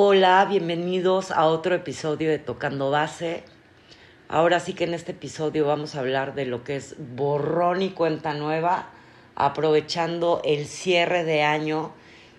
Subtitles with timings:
[0.00, 3.42] Hola, bienvenidos a otro episodio de Tocando Base.
[4.28, 7.90] Ahora sí que en este episodio vamos a hablar de lo que es borrón y
[7.90, 8.90] cuenta nueva,
[9.34, 11.90] aprovechando el cierre de año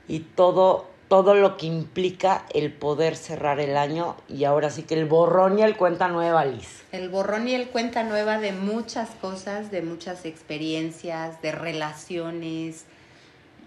[0.08, 4.94] y todo, todo lo que implica el poder cerrar el año y ahora sí que
[4.94, 6.86] el borrón y el cuenta nueva, Liz.
[6.94, 12.86] El borrón y el cuenta nueva de muchas cosas, de muchas experiencias, de relaciones,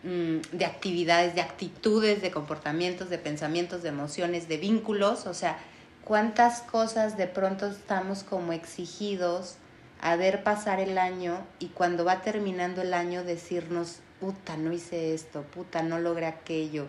[0.03, 5.59] de actividades, de actitudes, de comportamientos, de pensamientos, de emociones, de vínculos, o sea,
[6.05, 9.55] cuántas cosas de pronto estamos como exigidos
[10.01, 15.15] a ver pasar el año y cuando va terminando el año decirnos, puta, no hice
[15.15, 16.87] esto, puta, no logré aquello,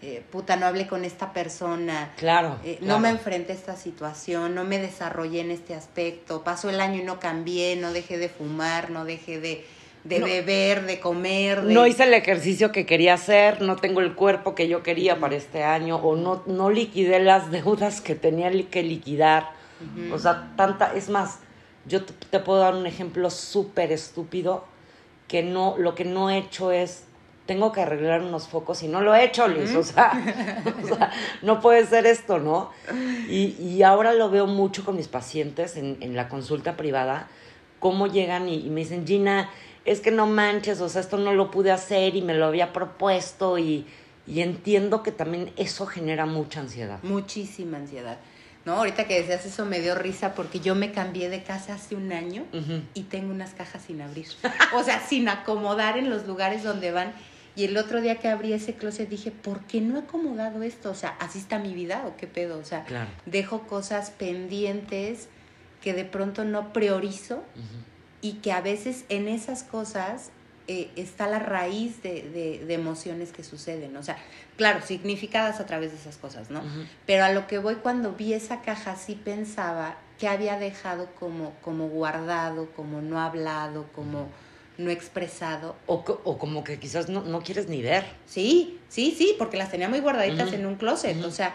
[0.00, 2.58] eh, puta, no hablé con esta persona, Claro.
[2.64, 2.94] eh, claro.
[2.94, 7.00] no me enfrenté a esta situación, no me desarrollé en este aspecto, pasó el año
[7.00, 9.66] y no cambié, no dejé de fumar, no dejé de,
[10.04, 10.26] de No.
[10.26, 11.72] beber, de comer, de...
[11.72, 15.34] No hice el ejercicio que quería hacer, no tengo el cuerpo que yo quería para
[15.34, 19.50] este año, o no, no liquidé las deudas que tenía que liquidar.
[20.12, 21.40] O sea, tanta, es más,
[21.86, 24.64] yo te, te puedo dar un ejemplo súper estúpido,
[25.28, 27.04] que no, lo que no he hecho es,
[27.46, 31.10] tengo que arreglar unos focos y no lo he hecho, Liz, o, sea, o sea,
[31.42, 32.70] no puede ser esto, ¿no?
[33.28, 37.28] Y, y ahora lo veo mucho con mis pacientes en, en la consulta privada,
[37.80, 39.50] cómo llegan y, y me dicen, Gina,
[39.84, 42.72] es que no manches, o sea, esto no lo pude hacer y me lo había
[42.72, 43.86] propuesto y,
[44.26, 46.98] y entiendo que también eso genera mucha ansiedad.
[47.02, 48.18] Muchísima ansiedad.
[48.64, 51.96] No, ahorita que decías eso me dio risa porque yo me cambié de casa hace
[51.96, 52.44] un año
[52.94, 54.26] y tengo unas cajas sin abrir.
[54.74, 57.12] O sea, sin acomodar en los lugares donde van.
[57.56, 60.90] Y el otro día que abrí ese closet dije, ¿por qué no he acomodado esto?
[60.90, 62.58] O sea, ¿así está mi vida o qué pedo?
[62.58, 63.10] O sea, Claro.
[63.26, 65.28] dejo cosas pendientes
[65.82, 67.44] que de pronto no priorizo.
[68.24, 70.30] Y que a veces en esas cosas
[70.66, 73.94] eh, está la raíz de, de- de emociones que suceden.
[73.98, 74.16] O sea,
[74.56, 76.62] claro, significadas a través de esas cosas, ¿no?
[77.04, 81.52] Pero a lo que voy cuando vi esa caja sí pensaba que había dejado como,
[81.60, 84.28] como guardado, como no hablado, como
[84.78, 85.76] no expresado.
[85.86, 88.06] O, o como que quizás no, no quieres ni ver.
[88.24, 90.56] Sí, sí, sí, porque las tenía muy guardaditas Ujú.
[90.56, 91.54] en un closet, o sea,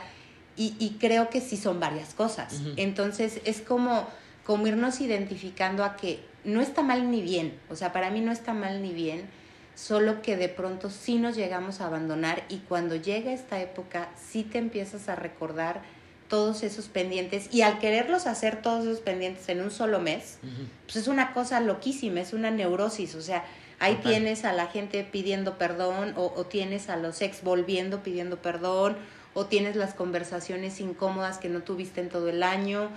[0.56, 2.62] y, y creo que sí son varias cosas.
[2.75, 4.08] Entonces es como,
[4.49, 8.31] como irnos identificando a que no está mal ni bien, o sea, para mí no
[8.31, 9.29] está mal ni bien,
[9.75, 14.41] solo que de pronto sí nos llegamos a abandonar y cuando llega esta época sí
[14.41, 15.83] te empiezas a recordar
[16.29, 20.39] todos esos pendientes y al quererlos hacer todos esos pendientes en un solo mes,
[20.85, 23.45] pues es una cosa loquísima, es una neurosis, o sea,
[23.77, 28.41] ahí tienes a la gente pidiendo perdón o, o tienes a los ex volviendo pidiendo
[28.41, 28.97] perdón
[29.35, 32.90] o tienes las conversaciones incómodas que no tuviste en todo el año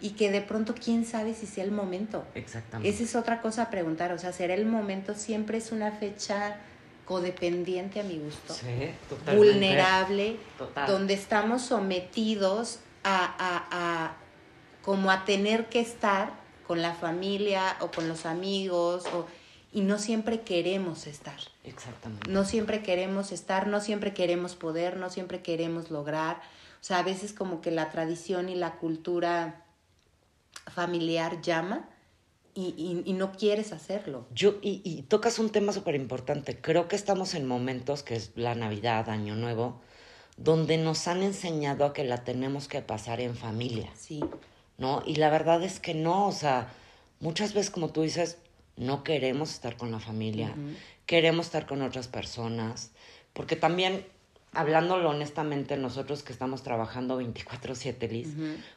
[0.00, 2.24] y que de pronto quién sabe si sea el momento.
[2.34, 2.88] Exactamente.
[2.88, 6.56] Esa es otra cosa a preguntar, o sea, será el momento, siempre es una fecha
[7.04, 9.50] codependiente a mi gusto Sí, totalmente.
[9.52, 10.86] vulnerable, Total.
[10.86, 13.66] donde estamos sometidos a, a-
[14.06, 14.16] a-
[14.82, 16.30] como a tener que estar
[16.66, 19.26] con la familia o con los amigos o,
[19.72, 21.38] y no siempre queremos estar.
[21.64, 22.30] Exactamente.
[22.30, 26.36] No siempre queremos estar, no siempre queremos poder, no siempre queremos lograr.
[26.80, 29.64] O sea, a veces como que la tradición y la cultura
[30.72, 31.88] familiar llama
[32.54, 34.26] y, y- y no quieres hacerlo.
[34.34, 36.60] Yo, y, y tocas un tema súper importante.
[36.60, 39.80] Creo que estamos en momentos, que es la Navidad, Año Nuevo,
[40.36, 44.20] donde nos han enseñado a que la tenemos que pasar en familia, Sí,
[44.78, 45.02] ¿no?
[45.06, 46.72] Y la verdad es que no, o sea,
[47.20, 48.38] muchas veces, como tú dices,
[48.80, 50.54] no queremos estar con la familia,
[51.06, 52.90] queremos estar con otras personas,
[53.34, 54.04] porque también,
[54.52, 58.28] hablándolo honestamente, nosotros que estamos trabajando 24/7, Liz,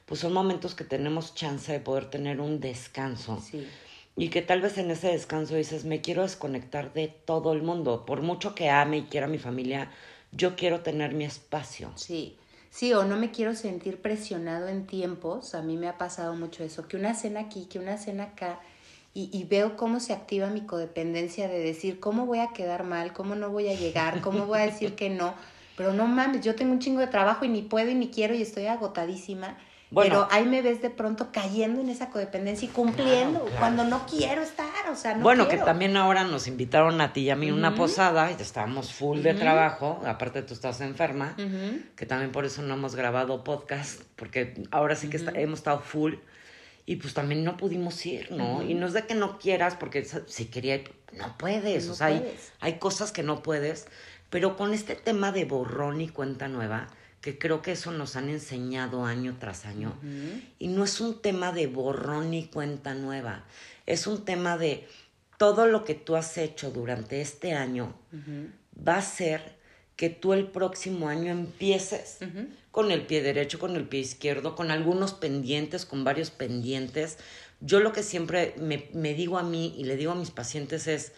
[0.05, 3.41] pues son momentos que tenemos chance de poder tener un descanso.
[3.41, 3.67] sí.
[4.15, 8.05] Y que tal vez en ese descanso dices, me quiero desconectar de todo el mundo.
[8.05, 9.89] Por mucho que ame y quiera a mi familia,
[10.31, 11.91] yo quiero tener mi espacio.
[11.95, 12.37] Sí,
[12.69, 15.55] sí, o no me quiero sentir presionado en tiempos.
[15.55, 18.59] A mí me ha pasado mucho eso, que una cena aquí, que una cena acá,
[19.13, 23.13] y, y veo cómo se activa mi codependencia de decir, ¿cómo voy a quedar mal?
[23.13, 24.21] ¿Cómo no voy a llegar?
[24.21, 25.33] ¿Cómo voy a decir que no?
[25.77, 28.33] Pero no mames, yo tengo un chingo de trabajo y ni puedo y ni quiero
[28.35, 29.57] y estoy agotadísima.
[29.91, 30.09] Bueno.
[30.09, 33.59] pero ahí me ves de pronto cayendo en esa codependencia y cumpliendo Claro, claro.
[33.59, 35.59] cuando no quiero estar, o sea, no bueno, quiero.
[35.59, 38.91] que también ahora nos invitaron a ti y a mí a una posada y estábamos
[38.91, 40.01] full de trabajo.
[40.07, 41.35] Aparte, tú estás enferma,
[41.95, 45.79] que también por eso no hemos grabado podcast, porque ahora sí que está- hemos estado
[45.81, 46.15] full.
[46.85, 48.61] Y pues también no pudimos ir, ¿no?
[48.61, 51.85] Y no es de que no quieras, porque si quería ir, no puedes.
[51.87, 52.51] No o sea, hay- puedes.
[52.59, 53.87] hay cosas que no puedes.
[54.29, 56.87] Pero con este tema de borrón y cuenta nueva,
[57.21, 59.93] que creo que eso nos han enseñado año tras año.
[60.59, 63.45] Y no es un tema de borrón y cuenta nueva,
[63.85, 64.85] es un tema de
[65.37, 67.95] todo lo que tú has hecho durante este año
[68.87, 69.55] va a ser
[69.95, 72.19] que tú el próximo año empieces
[72.71, 77.17] con el pie derecho, con el pie izquierdo, con algunos pendientes, con varios pendientes.
[77.61, 80.87] Yo lo que siempre me, me digo a mí y le digo a mis pacientes
[80.87, 81.13] es,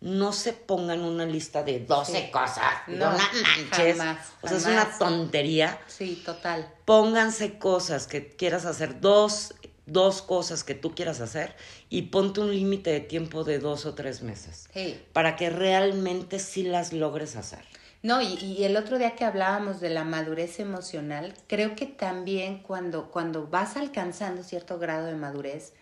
[0.00, 3.98] no se pongan una lista de 12 cosas, no, manches.
[4.42, 5.78] o sea, es una tontería.
[5.86, 6.70] Sí, total.
[6.84, 9.54] Pónganse cosas que quieras hacer, dos,
[9.86, 11.56] dos cosas que tú quieras hacer
[11.88, 14.68] y ponte un límite de tiempo de dos o tres meses.
[14.74, 15.00] Sí.
[15.14, 17.64] Para que realmente sí las logres hacer.
[18.04, 23.10] No, y, el otro día que hablábamos de la madurez emocional, creo que también cuando,
[23.10, 25.72] cuando vas alcanzando cierto grado de madurez,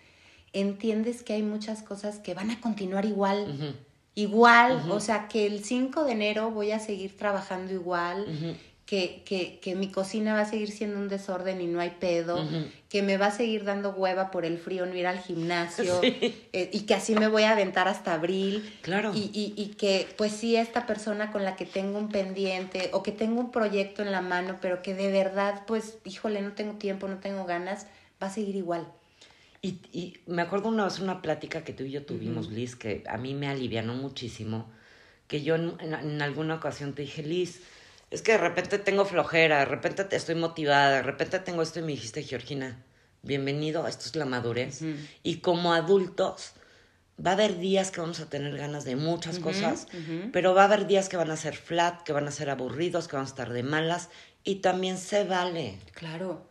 [0.52, 3.76] entiendes que hay muchas cosas que van a continuar igual.
[4.14, 8.56] Igual, o sea, que el 5 de enero voy a seguir trabajando igual,
[8.86, 12.44] que, que, que, mi cocina va a seguir siendo un desorden y no hay pedo,
[12.88, 16.70] que me va a seguir dando hueva por el frío no ir al gimnasio eh,
[16.72, 18.70] y que así me voy a aventar hasta abril.
[18.82, 19.12] Claro.
[19.14, 23.02] Y, y, y, que pues sí, esta persona con la que tengo un pendiente o
[23.02, 26.74] que tengo un proyecto en la mano, pero que de verdad pues, híjole, no tengo
[26.74, 27.86] tiempo, no tengo ganas,
[28.22, 28.86] va a seguir igual.
[29.62, 33.04] Y, y me acuerdo una vez una plática que tú y yo tuvimos, Liz, que
[33.08, 34.68] a mí me alivianó muchísimo,
[35.28, 37.62] que yo en, en alguna ocasión te dije, Liz,
[38.12, 41.82] es que de repente tengo flojera, de repente estoy motivada, de repente tengo esto y
[41.82, 42.84] me dijiste, Georgina,
[43.22, 44.80] bienvenido, esto es la madurez.
[45.22, 46.52] Y como adultos,
[47.24, 49.86] va a haber días que vamos a tener ganas de muchas cosas,
[50.30, 53.08] pero va a haber días que van a ser flat, que van a ser aburridos,
[53.08, 54.10] que van a estar de malas,
[54.44, 55.78] y también se vale.
[55.94, 56.46] Claro.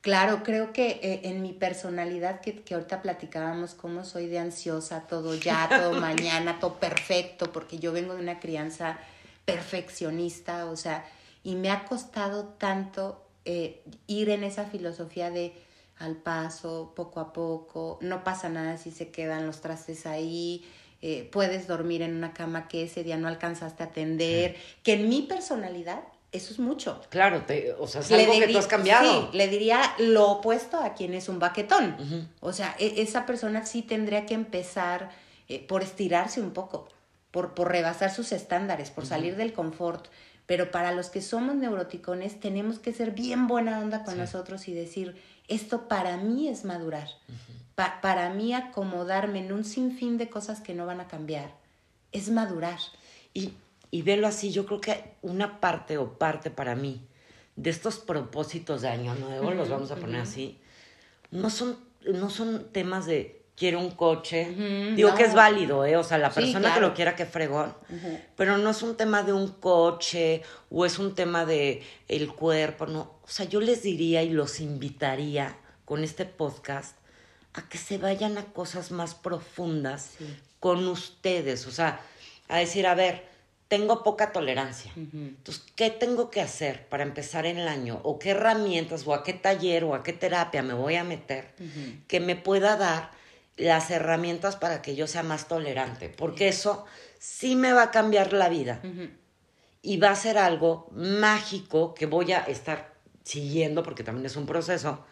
[0.00, 5.06] Claro, creo que eh, en mi personalidad, que, que ahorita platicábamos cómo soy de ansiosa,
[5.06, 8.98] todo ya, todo mañana, todo perfecto, porque yo vengo de una crianza
[9.48, 11.06] perfeccionista, o sea,
[11.42, 15.54] y me ha costado tanto eh, ir en esa filosofía de
[15.96, 20.68] al paso, poco a poco, no pasa nada si se quedan los trastes ahí,
[21.00, 25.08] eh, puedes dormir en una cama que ese día no alcanzaste a atender, que en
[25.08, 27.00] mi personalidad eso es mucho.
[27.08, 29.30] Claro, te, o sea, es algo que tú has cambiado.
[29.30, 32.28] Sí, le diría lo opuesto a quien es un baquetón.
[32.40, 35.10] O sea, e, esa persona sí tendría que empezar
[35.48, 36.88] eh, por estirarse un poco
[37.30, 40.08] por, por rebasar sus estándares, por salir del confort.
[40.46, 44.74] Pero para los que somos neuroticones tenemos que ser bien buena onda con nosotros y
[44.74, 45.16] decir,
[45.46, 47.08] esto para mí es madurar.
[47.74, 51.54] para mí acomodarme en un sinfín de cosas que no van a cambiar.
[52.12, 52.78] Es madurar.
[53.34, 53.52] Y,
[53.90, 57.02] y verlo así, yo creo que una parte o parte para mí
[57.58, 60.58] de estos propósitos de año nuevo, los vamos a poner así,
[61.32, 61.76] no son,
[62.06, 64.54] no son temas de quiere un coche.
[64.94, 65.96] Digo que es válido, ¿eh?
[65.96, 67.74] O sea, la persona que lo quiera, que fregón.
[68.36, 72.86] Pero no es un tema de un coche o es un tema de el cuerpo,
[72.86, 73.18] no.
[73.22, 76.96] O sea, yo les diría y los invitaría con este podcast
[77.54, 80.12] a que se vayan a cosas más profundas
[80.60, 81.66] con ustedes.
[81.66, 82.00] O sea,
[82.48, 83.26] a decir, a ver,
[83.66, 84.92] tengo poca tolerancia.
[84.96, 88.00] Entonces, ¿qué tengo que hacer para empezar el año?
[88.04, 91.54] ¿O qué herramientas o a qué taller o a qué terapia me voy a meter
[92.06, 93.17] que me pueda dar
[93.58, 96.86] las herramientas para que yo sea más tolerante, porque eso
[97.18, 98.80] sí me va a cambiar la vida
[99.82, 102.94] y va a ser algo mágico que voy a estar
[103.24, 105.04] siguiendo, porque también es un proceso,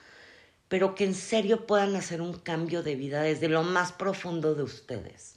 [0.69, 4.63] pero que en serio puedan hacer un cambio de vida desde lo más profundo de
[4.63, 5.37] ustedes.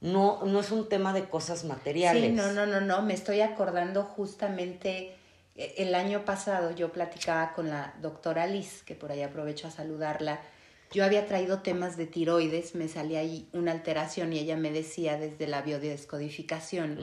[0.00, 2.22] No, no es un tema de cosas materiales.
[2.22, 3.02] Sí, no, no, no, no.
[3.02, 5.14] Me estoy acordando justamente
[5.54, 9.70] eh, el año pasado yo platicaba con la doctora Liz, que por ahí aprovecho a
[9.70, 10.40] saludarla,
[10.92, 15.16] yo había traído temas de tiroides, me salía ahí una alteración y ella me decía
[15.16, 16.98] desde la biodescodificación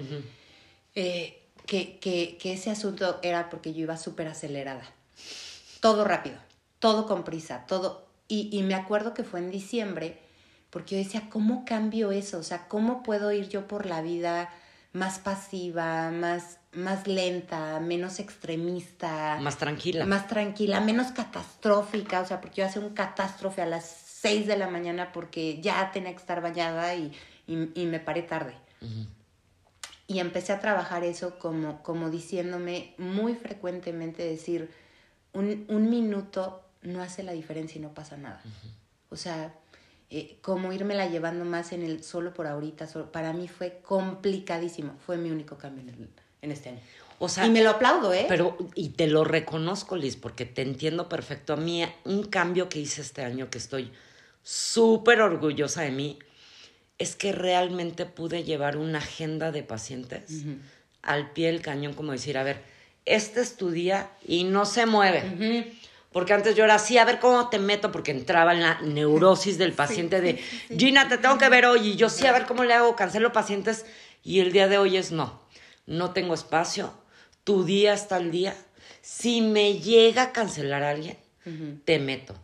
[0.95, 4.83] eh, que, que, que, ese asunto era porque yo iba súper acelerada.
[5.79, 6.37] Todo rápido,
[6.79, 8.07] todo con prisa, todo.
[8.27, 10.19] Y, y me acuerdo que fue en diciembre,
[10.69, 12.39] porque yo decía, ¿cómo cambio eso?
[12.39, 14.49] O sea, ¿cómo puedo ir yo por la vida
[14.93, 19.37] más pasiva, más más lenta, menos extremista.
[19.41, 20.05] Más tranquila.
[20.05, 24.57] Más tranquila, menos catastrófica, o sea, porque yo hacía un catástrofe a las 6 de
[24.57, 27.11] la mañana porque ya tenía que estar bañada y,
[27.47, 28.53] y, me paré tarde.
[30.07, 34.71] Y empecé a trabajar eso como, como diciéndome muy frecuentemente decir,
[35.33, 38.41] un, un minuto no hace la diferencia y no pasa nada.
[39.09, 39.53] O sea,
[40.09, 44.95] eh, como irme la llevando más en el solo por ahorita, para mí fue complicadísimo,
[45.05, 45.83] fue mi único cambio
[46.41, 46.81] en este año.
[47.19, 48.25] O sea, y me lo aplaudo, ¿eh?
[48.27, 51.53] Pero, y te lo reconozco, Liz, porque te entiendo perfecto.
[51.53, 53.91] A mí, un cambio que hice este año que estoy
[54.43, 56.19] súper orgullosa de mí,
[56.99, 60.45] es que realmente pude llevar una agenda de pacientes
[61.01, 62.61] al pie del cañón, como decir, a ver,
[63.05, 65.75] este estudia y no se mueve.
[66.11, 69.57] Porque antes yo era así, a ver cómo te meto, porque entraba en la neurosis
[69.57, 70.41] del paciente de,
[70.75, 73.31] Gina, te tengo que ver hoy, y yo sí, a ver cómo le hago, cancelo
[73.31, 73.85] pacientes,
[74.23, 75.47] y el día de hoy es no
[75.87, 76.93] no tengo espacio,
[77.43, 78.55] tu día está al día.
[79.01, 81.17] Si me llega a cancelar a alguien,
[81.85, 82.35] te meto.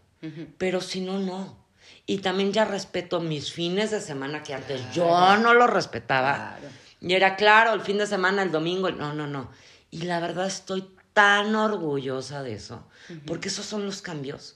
[0.58, 1.62] Pero si no, no.
[2.06, 6.58] Y también ya respeto mis fines de semana que antes yo no lo respetaba.
[7.02, 9.52] Y era claro, el fin de semana, el domingo, no, no, no.
[9.92, 12.86] Y la verdad estoy tan orgullosa de eso,
[13.26, 14.56] porque esos son los cambios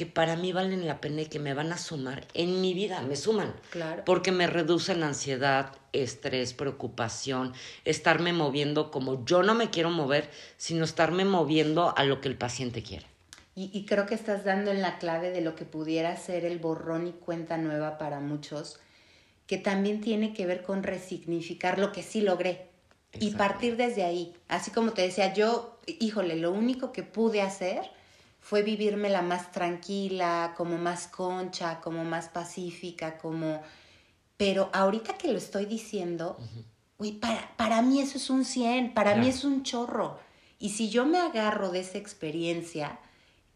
[0.00, 3.02] que para mí valen la pena y que me van a sumar en mi vida,
[3.02, 3.52] me suman.
[3.68, 4.02] Claro.
[4.06, 7.52] Porque me reducen ansiedad, estrés, preocupación,
[7.84, 12.38] estarme moviendo como yo no me quiero mover, sino estarme moviendo a lo que el
[12.38, 13.04] paciente quiere.
[13.54, 17.06] Y, creo que estás dando en la clave de lo que pudiera ser el borrón
[17.06, 18.80] y cuenta nueva para muchos,
[19.46, 22.69] que también tiene que ver con resignificar lo que sí logré
[23.18, 24.34] y partir desde ahí.
[24.48, 27.90] Así como te decía, yo, híjole, lo único que pude hacer
[28.40, 33.60] fue vivirme la más tranquila, como más concha, como más pacífica, como...
[34.36, 36.38] Pero ahorita que lo estoy diciendo,
[36.96, 40.18] uy, para, para mí eso es un 100, para mí es un chorro.
[40.58, 42.98] Y si yo me agarro de esa experiencia,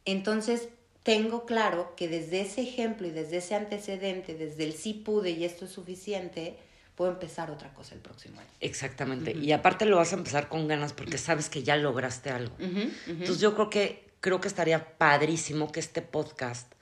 [0.04, 0.68] entonces
[1.02, 5.44] tengo claro que desde ese ejemplo y desde ese antecedente, desde el sí pude y
[5.44, 6.58] esto es suficiente,
[6.94, 8.48] puedo empezar otra cosa el próximo año.
[8.60, 9.32] Exactamente.
[9.32, 12.54] Y aparte lo vas a empezar con ganas porque sabes que ya lograste algo.
[12.58, 16.72] Entonces yo creo que creo que estaría padrísimo que este podcast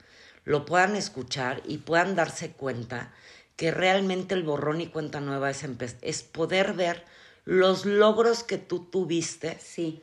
[0.45, 3.13] lo puedan escuchar y puedan darse cuenta
[3.57, 5.65] que realmente el borrón y cuenta nueva es,
[6.03, 7.05] es poder ver
[7.45, 10.03] los logros que tú tuviste sí.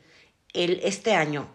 [0.52, 1.48] el, este año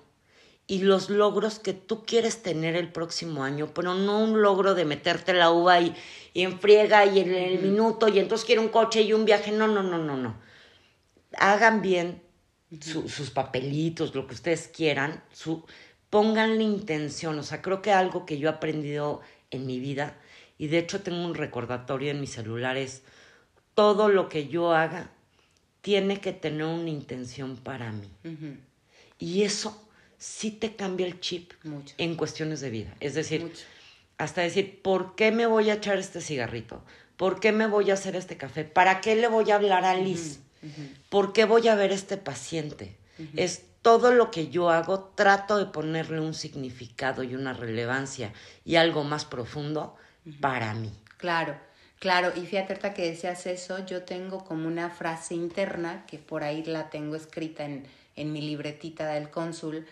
[0.67, 4.86] y los logros que tú quieres tener el próximo año, pero no un logro de
[4.86, 5.95] meterte la uva y,
[6.34, 9.51] y en friega y en el minuto y entonces quiero un coche y un viaje.
[9.51, 10.36] No, no, no, no, no.
[11.38, 12.22] Hagan bien
[12.81, 15.63] sus papelitos, lo que ustedes quieran, su,
[16.10, 17.38] pongan la intención.
[17.38, 20.17] O sea, creo que algo que yo he aprendido en mi vida,
[20.57, 23.03] y de hecho tengo un recordatorio en mi celular, es
[23.75, 25.12] todo lo que yo haga
[25.81, 28.10] tiene que tener una intención para mí.
[29.19, 29.85] Y eso
[30.25, 31.53] sí te cambia el chip
[31.98, 32.96] en cuestiones de vida.
[33.00, 33.53] Es decir,
[34.17, 36.84] hasta decir, ¿por qué me voy a echar este cigarrito?
[37.15, 38.65] ¿Por qué me voy a hacer este café?
[38.65, 40.39] ¿Para qué le voy a hablar a Liz?
[41.10, 42.98] ¿Por qué voy a ver este paciente?
[43.36, 48.34] Es todo lo que yo hago, trato de ponerle un significado y una relevancia
[48.65, 49.96] y algo más profundo
[50.41, 50.91] para mí.
[51.17, 51.55] Claro,
[52.00, 52.34] claro.
[52.36, 56.63] Y fíjate ahorita que decías eso, yo tengo como una frase interna, que por ahí
[56.63, 59.86] la tengo escrita en, en mi libretita del cónsul,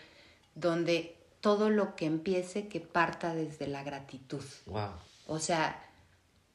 [0.54, 4.44] donde todo lo que empiece que parta desde la gratitud.
[4.66, 4.90] Wow.
[5.26, 5.82] O sea,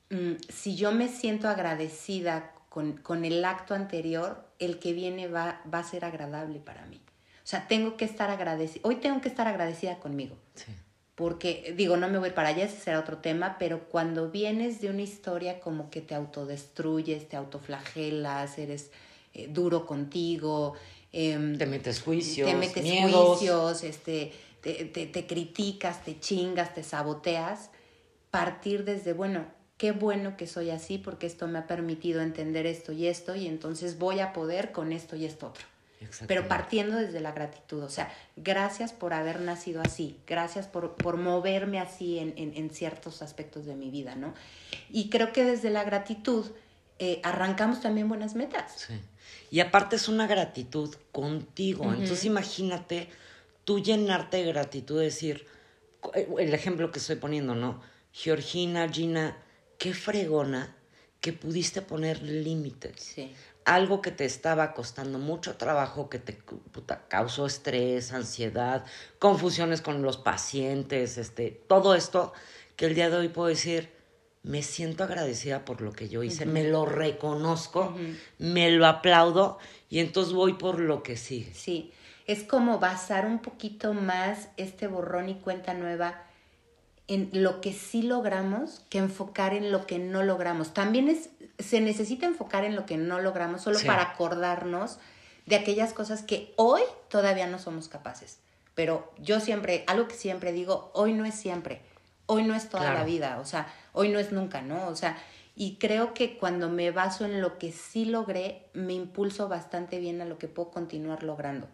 [0.09, 5.61] mm, si yo me siento agradecida con, con, el acto anterior, el que viene va,
[5.71, 7.01] va a ser agradable para mí.
[7.43, 8.81] O sea, tengo que estar agradecida.
[8.83, 10.37] Hoy tengo que estar agradecida conmigo.
[10.55, 10.71] Sí.
[11.19, 14.89] Porque, digo, no me voy para allá, ese será otro tema, pero cuando vienes de
[14.89, 18.91] una historia como que te autodestruyes, te autoflagelas, eres
[19.33, 20.75] eh, duro contigo,
[21.11, 27.71] Em, te metes juicios, te metes juicios, este, te, te, criticas, te chingas, te saboteas,
[28.29, 29.45] partir desde, bueno,
[29.77, 33.47] qué bueno que soy así porque esto me ha permitido entender esto y esto y
[33.47, 35.65] entonces voy a poder con esto y esto otro.
[36.27, 41.17] Pero partiendo desde la gratitud, o sea, gracias por haber nacido así, gracias por, por
[41.17, 44.33] moverme así en, en, en, ciertos aspectos de mi vida, ¿no?
[44.89, 46.45] Y creo que desde la gratitud
[46.99, 48.85] eh, arrancamos también buenas metas.
[48.87, 48.93] Sí.
[49.51, 51.85] Y aparte es una gratitud contigo.
[51.85, 53.09] Entonces imagínate
[53.63, 55.45] tú llenarte de gratitud, decir,
[56.13, 57.81] eh, el ejemplo que estoy poniendo, ¿no?
[58.11, 59.37] Georgina, Gina,
[59.77, 60.75] qué fregona
[61.21, 62.95] que pudiste poner límites.
[62.99, 63.33] Sí.
[63.65, 66.39] Algo que te estaba costando mucho trabajo, que te
[67.07, 68.85] causó estrés, ansiedad,
[69.19, 72.33] confusiones con los pacientes, este, todo esto,
[72.75, 73.91] que el día de hoy puedo decir,
[74.43, 77.93] me siento agradecida por lo que yo hice, me lo reconozco,
[78.37, 81.53] me lo aplaudo y entonces voy por lo que sigue.
[81.53, 81.91] Sí,
[82.25, 86.23] es como basar un poquito más este borrón y cuenta nueva
[87.07, 90.73] en lo que sí logramos que enfocar en lo que no logramos.
[90.73, 94.99] También es, se necesita enfocar en lo que no logramos solo para acordarnos
[95.47, 98.37] de aquellas cosas que hoy todavía no somos capaces.
[98.75, 101.81] Pero yo siempre, algo que siempre digo, hoy no es siempre,
[102.27, 104.87] hoy no es toda la vida, o sea, hoy no es nunca, ¿no?
[104.87, 105.17] O sea,
[105.55, 110.21] y creo que cuando me baso en lo que sí logré, me impulso bastante bien
[110.21, 111.67] a lo que puedo continuar logrando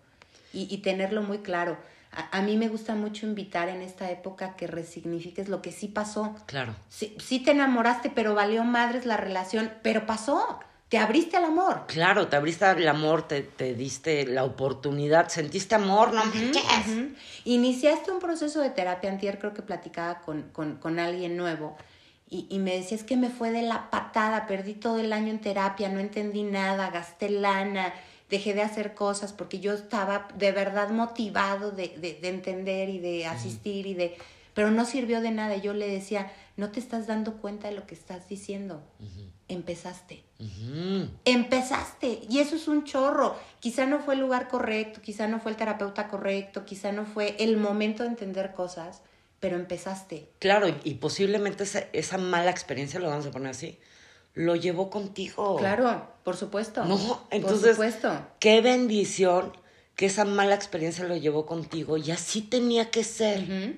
[0.53, 1.77] y, y tenerlo muy claro.
[2.31, 6.33] A, mí me gusta mucho invitar en esta época que resignifiques lo que sí pasó.
[6.45, 6.73] Claro.
[6.87, 10.59] Sí, sí te enamoraste, pero valió madres la relación, pero pasó.
[10.87, 11.83] Te abriste al amor.
[11.87, 16.21] Claro, te abriste al amor, te, te diste la oportunidad, sentiste amor, no
[17.43, 21.75] Iniciaste un proceso de terapia antier, creo que platicaba con, con, con alguien nuevo,
[22.35, 25.31] y, y, me decía, es que me fue de la patada, perdí todo el año
[25.31, 27.93] en terapia, no entendí nada, gasté lana,
[28.29, 32.99] dejé de hacer cosas porque yo estaba de verdad motivado de, de, de entender y
[32.99, 34.17] de asistir y de...
[34.53, 35.57] Pero no sirvió de nada.
[35.57, 38.81] Yo le decía, no te estás dando cuenta de lo que estás diciendo.
[39.49, 40.23] Empezaste.
[41.25, 42.21] Empezaste.
[42.29, 43.35] Y eso es un chorro.
[43.59, 47.35] Quizá no fue el lugar correcto, quizá no fue el terapeuta correcto, quizá no fue
[47.39, 49.01] el momento de entender cosas,
[49.45, 50.27] pero empezaste.
[50.39, 53.77] Claro, y, posiblemente esa, esa mala experiencia, lo vamos a poner así,
[54.33, 55.57] lo llevó contigo.
[55.57, 56.83] Claro, por supuesto.
[56.83, 58.27] No, entonces, por supuesto.
[58.39, 59.53] qué bendición
[59.95, 63.75] que esa mala experiencia lo llevó contigo y así tenía que ser.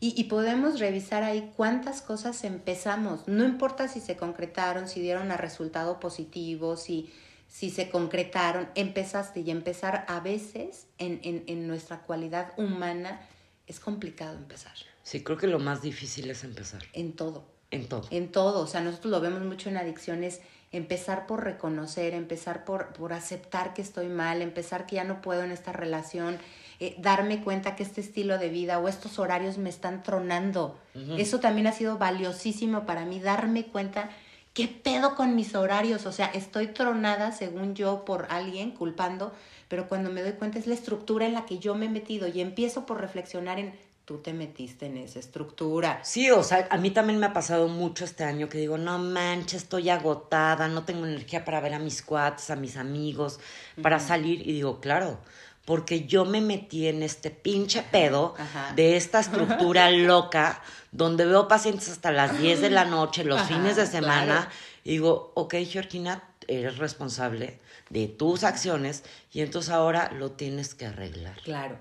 [0.00, 3.26] Y, y, podemos revisar ahí cuántas cosas empezamos.
[3.26, 7.10] No importa si se concretaron, si dieron a resultado positivo, si,
[7.48, 13.26] si se concretaron, empezaste y empezar a veces en, en, en nuestra cualidad humana
[13.66, 14.74] es complicado empezar.
[15.02, 16.82] Sí, creo que lo más difícil es empezar.
[16.92, 17.44] En todo.
[17.70, 18.06] En todo.
[18.10, 18.60] En todo.
[18.60, 20.40] O sea, nosotros lo vemos mucho en adicciones.
[20.72, 25.44] Empezar por reconocer, empezar por, por aceptar que estoy mal, empezar que ya no puedo
[25.44, 26.38] en esta relación,
[26.80, 30.78] eh, darme cuenta que este estilo de vida o estos horarios me están tronando.
[31.16, 34.10] Eso también ha sido valiosísimo para mí, darme cuenta
[34.54, 36.06] qué pedo con mis horarios.
[36.06, 39.32] O sea, estoy tronada, según yo, por alguien culpando,
[39.68, 42.26] pero cuando me doy cuenta es la estructura en la que yo me he metido
[42.28, 46.00] y empiezo por reflexionar en tú te metiste en esa estructura.
[46.04, 48.98] Sí, o sea, a mí también me ha pasado mucho este año que digo, no
[48.98, 53.40] manches, estoy agotada, no tengo energía para ver a mis cuates, a mis amigos,
[53.80, 54.46] para salir.
[54.46, 55.20] Y digo, claro,
[55.64, 58.34] porque yo me metí en este pinche pedo
[58.76, 63.76] de esta estructura loca donde veo pacientes hasta las 10 de la noche, los fines
[63.76, 64.48] de semana,
[64.84, 67.58] y digo, ok, Georgina, eres responsable
[67.90, 69.02] de tus acciones
[69.32, 71.40] y entonces ahora lo tienes que arreglar.
[71.42, 71.78] Claro.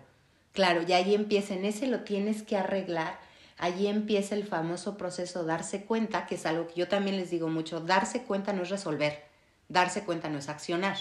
[0.54, 3.20] Claro, y ahí empieza, en ese lo tienes que arreglar,
[3.58, 7.50] allí empieza el famoso proceso darse cuenta, que es algo que yo también les digo
[7.50, 9.24] mucho, darse cuenta no es resolver,
[9.68, 10.98] darse cuenta no es accionar.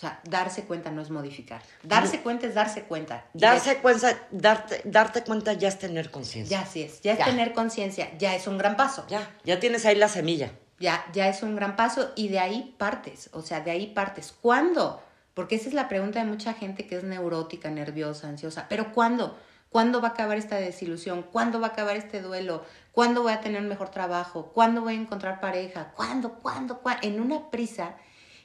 [0.00, 1.60] O sea, darse cuenta no es modificar.
[1.82, 3.26] Darse cuenta es darse cuenta.
[3.34, 6.58] Darse cuenta, darte, darte cuenta ya es tener conciencia.
[6.58, 9.04] Ya sí es, ya es tener conciencia, ya es un gran paso.
[9.10, 10.52] Ya, ya tienes ahí la semilla.
[10.78, 14.34] Ya, ya es un gran paso y de ahí partes, o sea, de ahí partes.
[14.40, 15.02] ¿Cuándo?
[15.34, 18.68] Porque esa es la pregunta de mucha gente que es neurótica, nerviosa, ansiosa.
[18.70, 19.38] Pero ¿cuándo?
[19.68, 21.24] ¿Cuándo va a acabar esta desilusión?
[21.24, 22.64] ¿Cuándo va a acabar este duelo?
[22.92, 24.50] ¿Cuándo voy a tener un mejor trabajo?
[24.54, 25.92] ¿Cuándo voy a encontrar pareja?
[25.94, 26.36] ¿Cuándo?
[26.36, 26.78] ¿Cuándo?
[26.78, 27.06] ¿Cuándo?
[27.06, 27.96] En una prisa.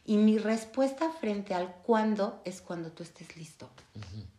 [0.05, 3.69] Y mi respuesta frente al cuándo es cuando tú estés listo.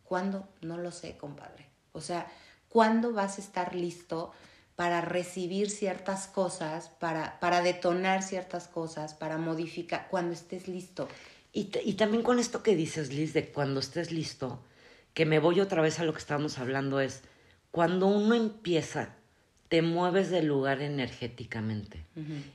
[0.03, 0.47] ¿Cuándo?
[0.61, 1.65] No lo sé, compadre.
[1.91, 2.27] O sea,
[2.69, 4.31] ¿cuándo vas a estar listo
[4.75, 10.07] para recibir ciertas cosas, para, para detonar ciertas cosas, para modificar?
[10.09, 11.09] Cuando estés listo.
[11.57, 14.59] Y, también con esto que dices, Liz, de cuando estés listo,
[15.15, 17.23] que me voy otra vez a lo que estábamos hablando, es
[17.71, 19.15] cuando uno empieza,
[19.67, 22.05] te mueves del lugar energéticamente.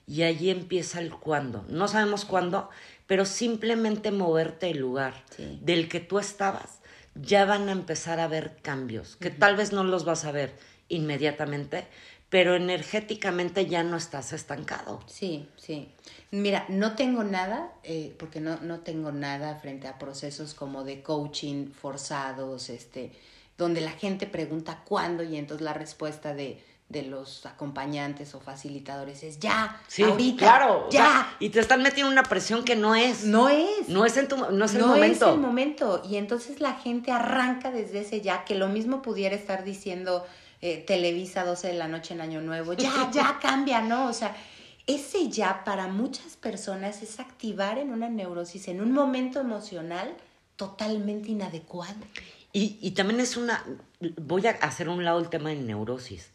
[0.07, 1.65] Y allí empieza el cuándo.
[1.69, 2.71] No sabemos cuándo,
[3.07, 5.15] pero simplemente moverte del lugar
[5.61, 6.81] del que tú estabas,
[7.15, 10.55] ya van a empezar a ver cambios, que tal vez no los vas a ver
[10.89, 11.87] inmediatamente,
[12.31, 15.01] pero energéticamente ya no estás estancado.
[15.07, 15.91] Sí, sí.
[16.31, 21.03] Mira, no tengo nada, eh, porque no, no tengo nada frente a procesos como de
[21.03, 23.13] coaching forzados, este,
[23.59, 26.59] donde la gente pregunta cuándo y entonces la respuesta de,
[26.93, 31.35] de los acompañantes o facilitadores es ya, sí, ahorita, claro, ya.
[31.41, 33.25] y te están metiendo una presión que no es.
[33.25, 33.89] No es.
[33.89, 35.27] No es, en tu, no es el momento.
[35.27, 36.03] No es el momento.
[36.09, 40.27] Y entonces la gente arranca desde ese ya, que lo mismo pudiera estar diciendo
[40.61, 42.75] eh, Televisa 12 de la noche en Año Nuevo.
[42.75, 44.07] Ya, ya cambia, ¿no?
[44.07, 44.37] O sea,
[44.87, 50.15] ese ya para muchas personas es activar en una neurosis, en un momento emocional
[50.57, 51.97] totalmente inadecuado.
[52.55, 53.65] Y, también es una,
[54.19, 56.31] voy a hacer un lado el tema de neurosis.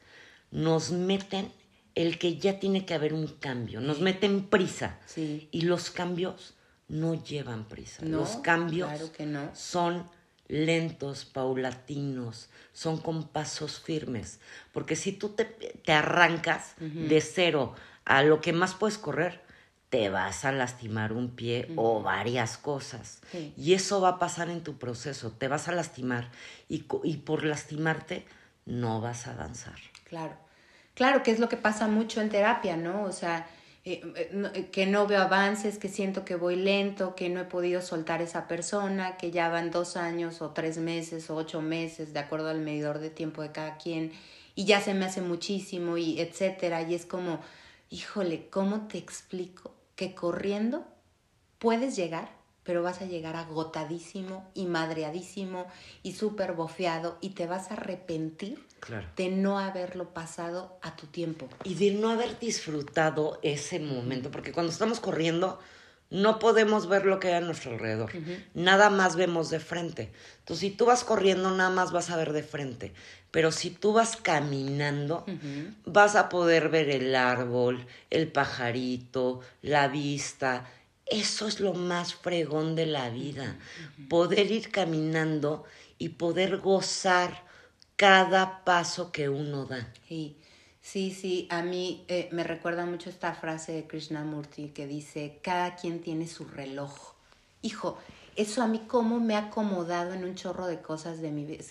[0.52, 1.52] Nos meten
[1.96, 5.00] el que ya tiene que haber un cambio, nos meten prisa.
[5.08, 5.50] Sí.
[5.52, 6.54] Y los cambios
[6.88, 8.06] no llevan prisa.
[8.06, 9.12] los cambios
[9.54, 10.08] son
[10.48, 14.40] lentos, paulatinos, son con pasos firmes.
[14.74, 19.42] Porque si tú te, arrancas de cero a lo que más puedes correr,
[19.90, 23.22] te vas a lastimar un pie o varias cosas.
[23.58, 26.30] Y eso va a pasar en tu proceso, te vas a lastimar
[26.70, 28.26] y, y por lastimarte
[28.66, 29.80] no vas a avanzar.
[30.08, 30.38] Claro,
[30.94, 33.04] claro, que es lo que pasa mucho en terapia, ¿no?
[33.04, 33.46] O sea,
[33.84, 37.46] eh, eh, eh, que no veo avances, que siento que voy lento, que no he
[37.46, 42.14] podido soltar esa persona, que ya van dos años o tres meses o ocho meses,
[42.14, 44.14] de acuerdo al medidor de tiempo de cada quien,
[44.56, 46.82] y ya se me hace muchísimo y etcétera.
[46.84, 47.40] Y es como,
[47.90, 50.86] híjole, ¿cómo te explico que corriendo
[51.60, 52.30] puedes llegar,
[52.68, 55.66] pero vas a llegar agotadísimo y madreadísimo
[56.04, 59.08] y súper bofeado y te vas a arrepentir Claro.
[59.16, 61.48] de no haberlo pasado a tu tiempo.
[61.64, 65.60] Y de no haber disfrutado ese momento, porque cuando estamos corriendo
[66.10, 68.12] no podemos ver lo que hay a nuestro alrededor,
[68.54, 70.12] nada más vemos de frente.
[70.40, 72.94] Entonces, si tú vas corriendo, nada más vas a ver de frente,
[73.32, 75.26] pero si tú vas caminando,
[75.86, 80.66] vas a poder ver el árbol, el pajarito, la vista.
[81.10, 83.58] Eso es lo más fregón de la vida,
[84.10, 85.64] poder ir caminando
[85.98, 87.44] y poder gozar
[87.96, 89.92] cada paso que uno da.
[90.08, 90.38] Sí,
[90.82, 91.48] sí, sí.
[91.50, 96.28] A mí eh, me recuerda mucho esta frase de Krishnamurti que dice, cada quien tiene
[96.28, 96.94] su reloj.
[97.62, 97.98] Hijo,
[98.36, 101.64] eso a mí cómo me ha acomodado en un chorro de cosas de mi vida.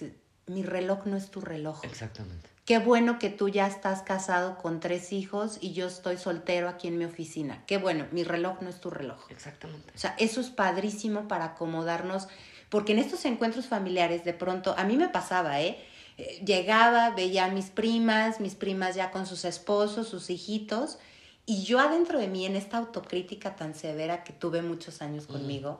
[0.46, 1.84] Mi reloj no es tu reloj.
[1.84, 2.48] Exactamente.
[2.66, 6.88] Qué bueno que tú ya estás casado con tres hijos y yo estoy soltero aquí
[6.88, 7.62] en mi oficina.
[7.66, 9.24] Qué bueno, mi reloj no es tu reloj.
[9.30, 9.92] Exactamente.
[9.94, 12.26] O sea, eso es padrísimo para acomodarnos,
[12.68, 15.78] porque en estos encuentros familiares de pronto, a mí me pasaba, ¿eh?
[16.18, 20.98] Eh, llegaba, veía a mis primas, mis primas ya con sus esposos, sus hijitos,
[21.44, 25.78] y yo adentro de mí, en esta autocrítica tan severa que tuve muchos años conmigo,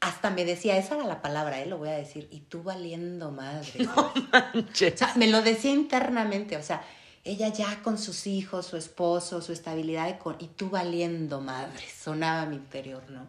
[0.00, 1.66] hasta me decía, esa era la palabra, ¿eh?
[1.66, 3.70] lo voy a decir, y tú valiendo madre.
[3.78, 4.94] No manches.
[4.94, 6.82] O sea, me lo decía internamente, o sea,
[7.24, 12.56] ella ya con sus hijos, su esposo, su estabilidad, y tú valiendo madre, sonaba mi
[12.56, 13.28] interior, ¿no?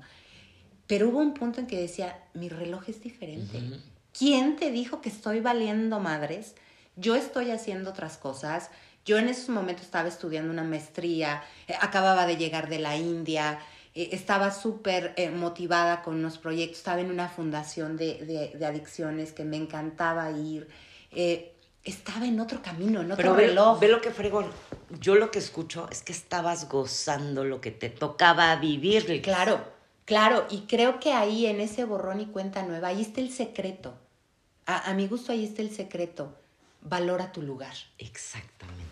[0.87, 3.61] Pero hubo un punto en que decía, mi reloj es diferente.
[4.17, 6.55] ¿Quién te dijo que estoy valiendo madres?
[6.95, 8.71] Yo estoy haciendo otras cosas.
[9.05, 13.59] Yo en esos momentos estaba estudiando una maestría, eh, acababa de llegar de la India,
[13.95, 18.65] eh, estaba súper eh, motivada con unos proyectos, estaba en una fundación de, de- de
[18.65, 20.67] adicciones que me encantaba ir.
[21.11, 23.79] Eh, estaba en otro camino, en otro Pero ve, reloj.
[23.79, 24.45] ve lo que fregón.
[24.99, 29.21] Yo lo que escucho es que estabas gozando lo que te tocaba vivir.
[29.21, 29.61] Claro,
[30.05, 33.93] claro, y creo que ahí en ese borrón y cuenta nueva, ahí está el secreto.
[34.65, 36.35] A, a mi gusto ahí está el secreto.
[36.81, 37.73] Valora tu lugar.
[37.97, 38.83] Exactamente.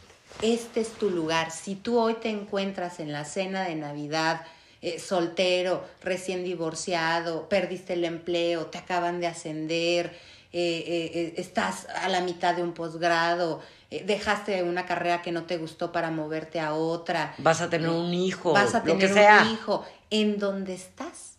[0.41, 1.51] Este es tu lugar.
[1.51, 4.45] Si tú hoy te encuentras en la cena de Navidad,
[4.81, 10.07] eh, soltero, recién divorciado, perdiste el empleo, te acaban de ascender,
[10.53, 15.57] eh, eh, estás a la mitad de un posgrado, dejaste una carrera que no te
[15.57, 19.13] gustó para moverte a otra, Vas a tener un hijo, vas a lo tener que
[19.13, 19.43] sea.
[19.43, 21.35] un hijo, en donde estás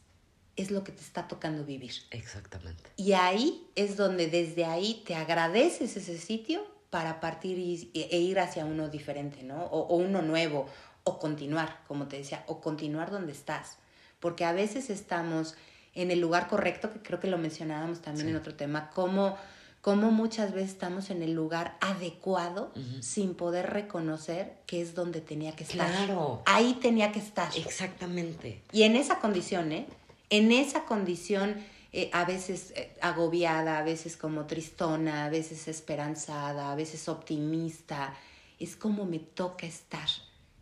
[0.57, 1.93] es lo que te está tocando vivir.
[2.11, 2.91] Exactamente.
[2.97, 8.41] Y ahí es donde desde ahí te agradeces ese sitio para partir y- e ir
[8.41, 9.65] hacia uno diferente, ¿no?
[9.67, 10.67] O, o uno nuevo,
[11.09, 13.79] o continuar, como te decía, o continuar donde estás.
[14.21, 15.55] Porque a veces estamos
[15.95, 18.31] en el lugar correcto, que creo que lo mencionábamos también Sí.
[18.31, 19.37] en otro tema, como,
[19.81, 25.53] como muchas veces estamos en el lugar adecuado sin poder reconocer que es donde tenía
[25.57, 25.89] que estar.
[25.91, 26.43] Claro.
[26.45, 27.51] Ahí tenía que estar.
[27.57, 28.63] Exactamente.
[28.71, 29.87] Y en esa condición, ¿eh?
[30.31, 31.57] En esa condición,
[31.93, 38.15] eh, a veces eh, agobiada, a veces como tristona, a veces esperanzada, a veces optimista,
[38.61, 40.09] es como me toca estar.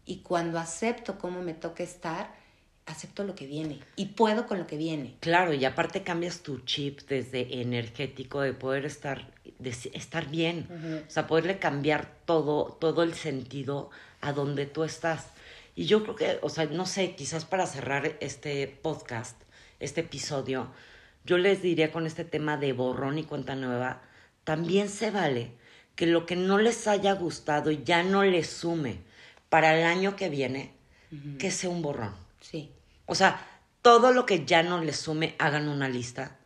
[0.06, 2.32] Y cuando acepto cómo me toca estar,
[2.86, 5.16] acepto lo que viene y puedo con lo que viene.
[5.20, 11.04] Claro, y aparte cambias tu chip desde energético de poder estar, de estar bien.
[11.06, 13.90] O sea, poderle cambiar todo, todo el sentido
[14.20, 15.26] a donde tú estás.
[15.74, 19.38] Y yo creo que, o sea, no sé, quizás para cerrar este podcast,
[19.80, 20.68] este episodio,
[21.24, 24.00] yo les diría con este tema de borrón y cuenta nueva,
[24.44, 25.50] también se vale
[25.96, 29.00] que lo que no les haya gustado ya no les sume
[29.48, 30.72] para el año que viene,
[31.38, 32.14] que sea un borrón.
[32.40, 32.70] Sí,
[33.06, 33.40] O sea,
[33.82, 36.36] todo lo que ya no les sume, hagan una lista.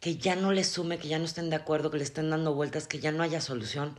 [0.00, 2.54] Que ya no les sume, que ya no estén de acuerdo, que le estén dando
[2.54, 3.98] vueltas, que ya no haya solución.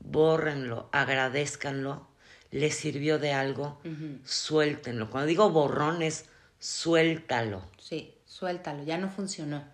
[0.00, 2.06] Bórrenlo, agradezcanlo,
[2.50, 3.80] les sirvió de algo,
[4.24, 5.10] suéltenlo.
[5.10, 6.26] Cuando digo borrón es
[6.58, 7.62] suéltalo.
[7.78, 9.64] sí, suéltalo, ya no funcionó.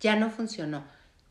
[0.00, 0.84] Ya no funcionó.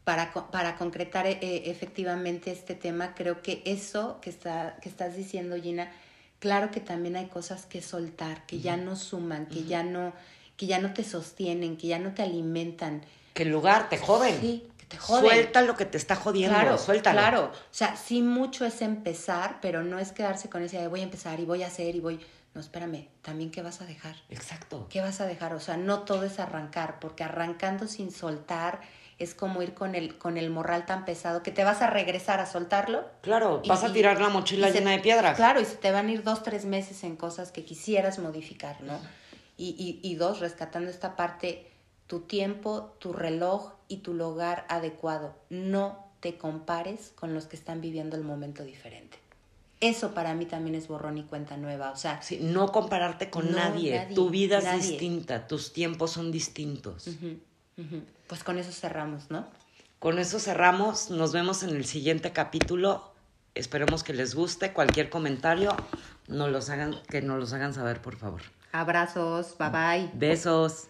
[0.03, 5.15] Para, para concretar eh, eh, efectivamente este tema, creo que eso que, está, que estás
[5.17, 5.91] diciendo, Gina,
[6.39, 10.13] claro que también hay cosas que soltar, que ya no suman, que ya no,
[10.55, 13.01] que ya no te sostienen, que ya no te alimentan.
[13.33, 14.39] Que el lugar te joden.
[14.39, 15.25] Sí, que te joden.
[15.25, 17.19] Suelta lo que te está jodiendo, Claro, suéltalo.
[17.19, 17.43] claro.
[17.53, 21.03] O sea, sí mucho es empezar, pero no es quedarse con ese de voy a
[21.03, 22.19] empezar y voy a hacer y voy.
[22.55, 24.15] No, espérame, también qué vas a dejar.
[24.29, 24.87] Exacto.
[24.89, 25.53] ¿Qué vas a dejar?
[25.53, 28.81] O sea, no todo es arrancar, porque arrancando sin soltar
[29.19, 32.39] es como ir con el, con el morral tan pesado que te vas a regresar
[32.39, 33.05] a soltarlo.
[33.21, 35.35] Claro, vas a tirar la mochila se- llena de piedras.
[35.35, 38.81] Claro, y se te van a ir dos, tres meses en cosas que quisieras modificar,
[38.81, 38.99] ¿no?
[39.57, 41.71] Y, y, y dos, rescatando esta parte,
[42.05, 45.33] tu tiempo, tu reloj y tu lugar adecuado.
[45.49, 49.17] No te compares con los que están viviendo el momento diferente.
[49.79, 51.91] Eso para mí también es borrón y cuenta nueva.
[51.91, 53.97] O sea, Sí, no compararte con No, nadie.
[53.99, 57.07] nadie, Tu vida es distinta, tus tiempos son distintos.
[58.27, 59.47] Pues con eso cerramos, ¿no?
[59.99, 61.09] Con eso cerramos.
[61.09, 63.13] Nos vemos en el siguiente capítulo.
[63.55, 64.73] Esperemos que les guste.
[64.73, 65.75] Cualquier comentario,
[66.69, 68.41] hagan, que nos los hagan saber, por favor.
[68.71, 70.11] Abrazos, bye bye.
[70.13, 70.87] Besos.